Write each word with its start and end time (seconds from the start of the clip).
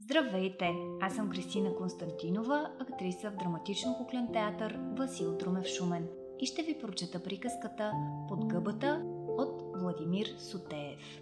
Здравейте! 0.00 0.74
Аз 1.00 1.14
съм 1.14 1.30
Кристина 1.30 1.74
Константинова, 1.74 2.70
актриса 2.80 3.30
в 3.30 3.36
драматично-куклен 3.36 4.32
театър 4.32 4.78
Васил 4.92 5.36
Друмев 5.36 5.66
Шумен 5.66 6.08
и 6.40 6.46
ще 6.46 6.62
ви 6.62 6.78
прочета 6.78 7.22
приказката 7.22 7.92
Под 8.28 8.46
гъбата 8.46 9.02
от 9.28 9.62
Владимир 9.80 10.26
Сотеев. 10.38 11.20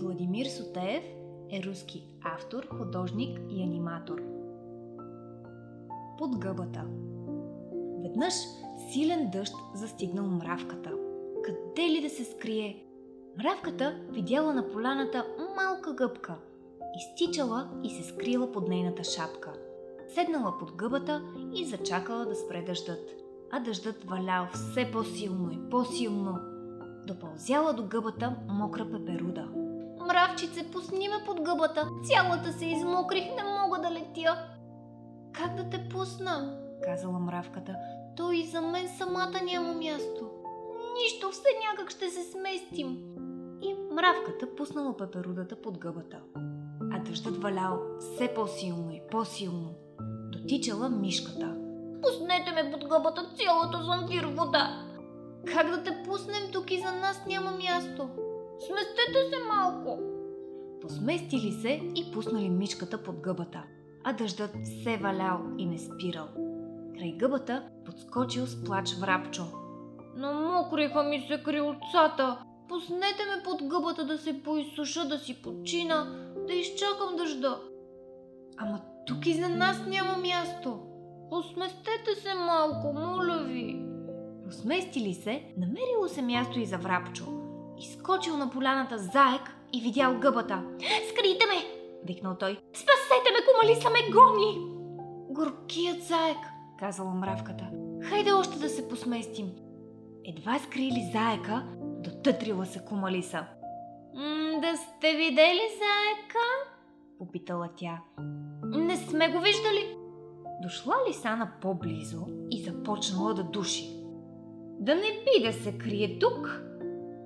Владимир 0.00 0.46
Сотеев 0.46 1.04
е 1.50 1.62
руски 1.62 2.04
автор, 2.24 2.66
художник 2.66 3.40
и 3.50 3.62
аниматор. 3.62 4.22
Под 6.18 6.38
гъбата 6.38 6.84
Веднъж 8.02 8.34
силен 8.92 9.30
дъжд 9.30 9.54
застигнал 9.74 10.26
мравката. 10.26 10.92
Къде 11.44 11.82
ли 11.82 12.00
да 12.02 12.10
се 12.10 12.24
скрие? 12.24 12.84
Мравката 13.38 14.00
видяла 14.10 14.54
на 14.54 14.68
поляната 14.68 15.26
малка 15.56 15.92
гъбка– 15.92 16.36
изтичала 16.96 17.68
и 17.82 17.90
се 17.90 18.02
скрила 18.02 18.52
под 18.52 18.68
нейната 18.68 19.04
шапка. 19.04 19.52
Седнала 20.14 20.58
под 20.58 20.72
гъбата 20.72 21.22
и 21.54 21.64
зачакала 21.64 22.26
да 22.26 22.34
спре 22.34 22.62
дъждът. 22.62 23.10
А 23.52 23.60
дъждът 23.60 24.04
валял 24.04 24.46
все 24.52 24.90
по-силно 24.92 25.50
и 25.52 25.70
по-силно. 25.70 26.38
Допълзяла 27.06 27.72
до 27.72 27.82
гъбата 27.82 28.36
мокра 28.48 28.90
пеперуда. 28.90 29.48
Мравчице, 30.06 30.70
пусни 30.72 31.08
ме 31.08 31.24
под 31.26 31.40
гъбата. 31.40 31.88
Цялата 32.04 32.52
се 32.52 32.66
измокрих, 32.66 33.24
не 33.24 33.42
мога 33.44 33.78
да 33.78 33.90
летя. 33.90 34.46
Как 35.32 35.54
да 35.54 35.70
те 35.70 35.88
пусна? 35.88 36.58
казала 36.82 37.18
мравката. 37.18 37.76
То 38.16 38.32
и 38.32 38.46
за 38.46 38.60
мен 38.60 38.88
самата 38.88 39.40
няма 39.44 39.74
място. 39.74 40.30
Нищо, 41.02 41.30
все 41.30 41.48
някак 41.68 41.90
ще 41.90 42.10
се 42.10 42.22
сместим. 42.22 42.98
И 43.62 43.74
мравката 43.94 44.56
пуснала 44.56 44.96
пеперудата 44.96 45.62
под 45.62 45.78
гъбата 45.78 46.20
а 46.92 46.98
дъждът 46.98 47.42
валял 47.42 47.80
все 48.00 48.34
по-силно 48.34 48.92
и 48.92 49.00
по-силно. 49.10 49.74
Дотичала 50.32 50.88
мишката. 50.88 51.56
Пуснете 52.02 52.52
ме 52.52 52.70
под 52.70 52.88
гъбата, 52.88 53.30
цялата 53.36 53.84
замвир 53.84 54.24
вода. 54.24 54.84
Как 55.46 55.70
да 55.70 55.82
те 55.82 56.02
пуснем 56.04 56.42
тук 56.52 56.70
и 56.70 56.80
за 56.80 56.92
нас 56.92 57.22
няма 57.26 57.50
място? 57.50 58.08
Сместете 58.66 59.18
се 59.30 59.44
малко. 59.54 59.98
Посместили 60.80 61.52
се 61.52 61.80
и 61.94 62.10
пуснали 62.12 62.50
мишката 62.50 63.02
под 63.02 63.20
гъбата, 63.20 63.62
а 64.04 64.12
дъждът 64.12 64.50
се 64.82 64.96
валял 64.96 65.40
и 65.58 65.66
не 65.66 65.78
спирал. 65.78 66.28
Край 66.98 67.12
гъбата 67.12 67.62
подскочил 67.84 68.46
с 68.46 68.64
плач 68.64 68.94
врапчо. 68.94 69.42
Намокриха 70.16 71.02
ми 71.02 71.26
се 71.28 71.42
крилцата. 71.42 72.38
Пуснете 72.68 73.24
ме 73.24 73.42
под 73.44 73.68
гъбата 73.68 74.04
да 74.06 74.18
се 74.18 74.42
поизсуша, 74.42 75.08
да 75.08 75.18
си 75.18 75.42
почина, 75.42 76.27
да 76.48 76.54
изчакам 76.54 77.16
дъжда. 77.16 77.60
Ама 78.56 78.80
тук 79.06 79.26
и 79.26 79.34
за 79.34 79.48
нас 79.48 79.86
няма 79.86 80.16
място. 80.16 80.80
Посместете 81.30 82.14
се 82.22 82.34
малко, 82.34 82.92
моля 82.92 83.44
ви. 83.44 83.82
Посместили 84.44 85.14
се, 85.14 85.42
намерило 85.56 86.08
се 86.08 86.22
място 86.22 86.60
и 86.60 86.66
за 86.66 86.78
врапчо. 86.78 87.24
Изкочил 87.78 88.36
на 88.36 88.50
поляната 88.50 88.98
заек 88.98 89.42
и 89.72 89.80
видял 89.80 90.18
гъбата. 90.18 90.62
Скрийте 91.10 91.46
ме! 91.46 91.78
викнал 92.04 92.36
той. 92.36 92.58
Спасете 92.74 93.30
ме, 93.32 93.38
кумалиса 93.46 93.90
ме 93.90 94.12
гони! 94.12 94.58
Горкият 95.30 96.02
заек, 96.02 96.38
казала 96.78 97.14
мравката. 97.14 97.70
Хайде 98.02 98.32
още 98.32 98.58
да 98.58 98.68
се 98.68 98.88
посместим. 98.88 99.50
Едва 100.24 100.58
скрили 100.58 101.10
заека, 101.12 101.66
дотътрила 101.80 102.66
се 102.66 102.84
кумалиса. 102.84 103.46
Да 104.60 104.76
сте 104.76 105.16
видели 105.16 105.68
заека? 105.78 106.46
Попитала 107.18 107.68
тя. 107.76 108.00
Не 108.64 108.96
сме 108.96 109.28
го 109.28 109.40
виждали. 109.40 109.96
Дошла 110.62 110.94
ли 111.08 111.12
Сана 111.12 111.52
по-близо 111.60 112.26
и 112.50 112.62
започнала 112.62 113.34
да 113.34 113.42
души. 113.42 113.98
Да 114.80 114.94
не 114.94 115.24
би 115.24 115.46
да 115.46 115.52
се 115.52 115.78
крие 115.78 116.18
тук? 116.18 116.62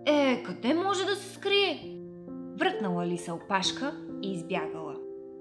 Е, 0.07 0.43
къде 0.43 0.75
може 0.75 1.05
да 1.05 1.17
се 1.17 1.35
скрие? 1.35 1.99
Връкнала 2.59 3.07
ли 3.07 3.19
се 3.19 3.33
опашка 3.33 3.95
и 4.23 4.33
избягала. 4.33 4.97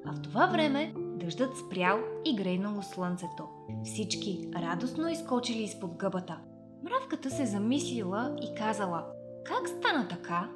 А 0.05 0.13
в 0.13 0.21
това 0.21 0.45
време 0.45 0.93
дъждът 0.97 1.57
спрял 1.57 1.99
и 2.25 2.35
грейнало 2.35 2.81
слънцето. 2.81 3.47
Всички 3.83 4.49
радостно 4.55 5.09
изкочили 5.09 5.63
изпод 5.63 5.97
гъбата. 5.97 6.39
Мравката 6.83 7.29
се 7.29 7.45
замислила 7.45 8.35
и 8.41 8.55
казала, 8.55 9.05
как 9.45 9.67
стана 9.67 10.07
така, 10.07 10.49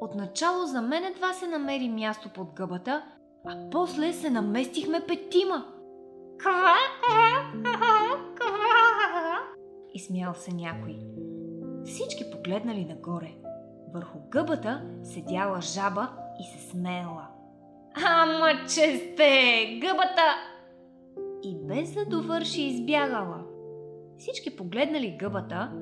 Отначало 0.00 0.66
за 0.66 0.82
мен 0.82 1.04
едва 1.04 1.32
се 1.32 1.46
намери 1.46 1.88
място 1.88 2.28
под 2.34 2.52
гъбата, 2.52 3.04
а 3.46 3.70
после 3.70 4.12
се 4.12 4.30
наместихме 4.30 5.00
петима. 5.08 5.66
Ква, 6.38 6.74
ква. 7.62 8.16
Изсмял 9.94 10.34
се 10.34 10.52
някой. 10.52 10.98
Всички 11.84 12.30
погледнали 12.30 12.84
нагоре. 12.84 13.34
Върху 13.94 14.18
гъбата 14.28 14.82
седяла 15.02 15.60
жаба 15.60 16.08
и 16.40 16.44
се 16.44 16.70
смеяла. 16.70 17.28
Ама 18.06 18.48
че 18.68 18.96
сте, 18.96 19.78
гъбата! 19.82 20.34
И 21.42 21.56
без 21.62 21.92
да 21.92 22.06
довърши 22.06 22.62
избягала. 22.62 23.44
Всички 24.18 24.56
погледнали 24.56 25.16
гъбата 25.20 25.72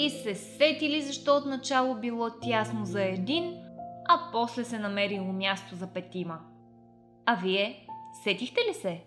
и 0.00 0.10
се 0.10 0.34
сетили 0.34 1.02
защо 1.02 1.36
отначало 1.36 1.94
било 1.94 2.30
тясно 2.42 2.84
за 2.84 3.02
един, 3.02 3.56
а 4.08 4.20
после 4.32 4.64
се 4.64 4.78
намерило 4.78 5.32
място 5.32 5.74
за 5.74 5.86
петима. 5.86 6.40
А 7.26 7.34
вие 7.34 7.86
сетихте 8.24 8.60
ли 8.70 8.74
се? 8.74 9.04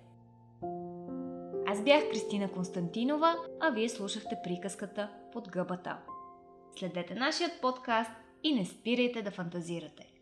Аз 1.68 1.84
бях 1.84 2.10
Кристина 2.10 2.52
Константинова, 2.52 3.36
а 3.60 3.70
вие 3.70 3.90
слушахте 3.90 4.38
приказката 4.44 5.10
под 5.34 5.50
гъбата. 5.50 5.98
Следете 6.80 7.16
нашият 7.16 7.62
подкаст 7.62 8.12
и 8.44 8.54
не 8.54 8.66
спирайте 8.66 9.22
да 9.22 9.32
фантазирате. 9.32 10.21